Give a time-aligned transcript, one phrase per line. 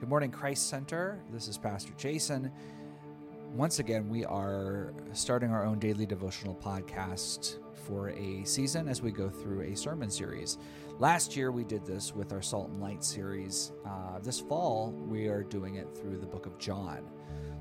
[0.00, 1.20] Good morning, Christ Center.
[1.30, 2.50] This is Pastor Jason.
[3.52, 9.10] Once again, we are starting our own daily devotional podcast for a season as we
[9.10, 10.56] go through a sermon series.
[10.98, 13.72] Last year, we did this with our Salt and Light series.
[13.84, 17.06] Uh, this fall, we are doing it through the book of John.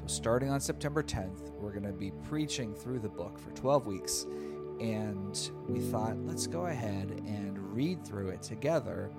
[0.00, 3.86] So, starting on September 10th, we're going to be preaching through the book for 12
[3.86, 4.26] weeks.
[4.80, 9.12] And we thought, let's go ahead and read through it together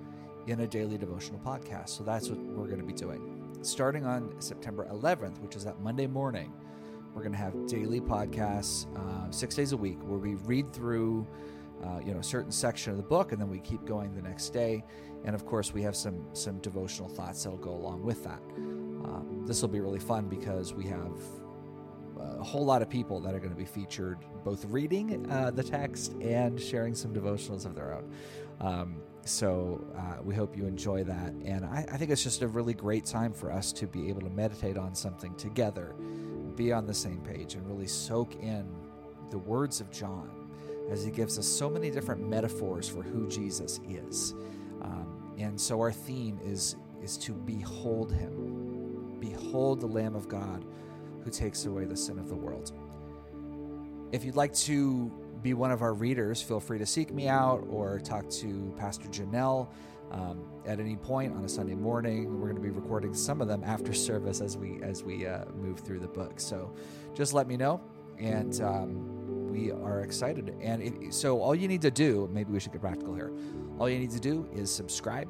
[0.48, 1.89] in a daily devotional podcast.
[1.89, 3.57] So that's what we're going to be doing.
[3.61, 6.54] Starting on September 11th, which is that Monday morning,
[7.14, 11.28] we're going to have daily podcasts uh, six days a week where we read through.
[11.83, 14.21] Uh, you know, a certain section of the book, and then we keep going the
[14.21, 14.82] next day.
[15.25, 18.39] And of course, we have some some devotional thoughts that'll go along with that.
[18.55, 21.11] Um, this will be really fun because we have
[22.39, 25.64] a whole lot of people that are going to be featured, both reading uh, the
[25.64, 28.11] text and sharing some devotionals of their own.
[28.61, 31.33] Um, so uh, we hope you enjoy that.
[31.43, 34.22] And I, I, think it's just a really great time for us to be able
[34.22, 35.95] to meditate on something together,
[36.55, 38.67] be on the same page, and really soak in
[39.31, 40.30] the words of John
[40.91, 44.36] as he gives us so many different metaphors for who Jesus is.
[44.83, 49.17] Um, and so our theme is is to behold him.
[49.19, 50.66] Behold the Lamb of God
[51.23, 52.71] who takes away the sin of the world.
[54.11, 55.11] If you'd like to
[55.45, 59.07] be one of our readers, feel free to seek me out or talk to Pastor
[59.09, 59.69] Janelle
[60.11, 62.41] um, at any point on a Sunday morning.
[62.41, 65.45] We're going to be recording some of them after service as we as we uh,
[65.53, 66.39] move through the book.
[66.39, 66.73] So
[67.13, 67.79] just let me know,
[68.17, 70.55] and um, we are excited.
[70.61, 73.31] And if, so all you need to do, maybe we should get practical here.
[73.77, 75.30] All you need to do is subscribe.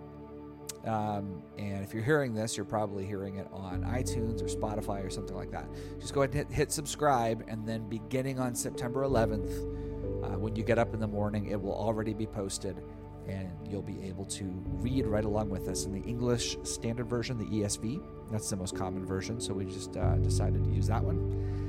[0.86, 5.10] Um, and if you're hearing this, you're probably hearing it on iTunes or Spotify or
[5.10, 5.68] something like that.
[6.00, 9.85] Just go ahead and hit, hit subscribe, and then beginning on September 11th,
[10.26, 12.82] uh, when you get up in the morning, it will already be posted,
[13.28, 17.38] and you'll be able to read right along with us in the English Standard Version,
[17.38, 18.02] the ESV.
[18.32, 21.66] That's the most common version, so we just uh, decided to use that one.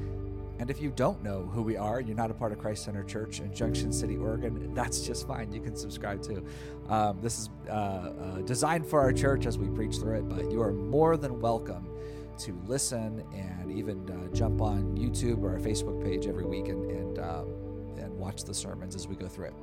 [0.59, 3.05] And if you don't know who we are, you're not a part of Christ Center
[3.05, 5.53] Church in Junction City, Oregon, that's just fine.
[5.53, 6.47] You can subscribe too.
[6.89, 10.51] Um, this is uh, uh, designed for our church as we preach through it, but
[10.51, 11.91] you are more than welcome
[12.39, 16.91] to listen and even uh, jump on YouTube or our Facebook page every week and,
[16.91, 17.66] and um,
[18.13, 19.55] watch the sermons as we go through it.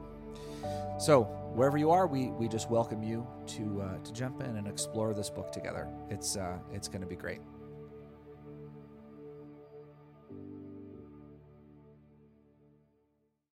[1.00, 1.24] So,
[1.54, 5.14] wherever you are, we, we just welcome you to, uh, to jump in and explore
[5.14, 5.88] this book together.
[6.10, 7.42] It's, uh, it's going to be great.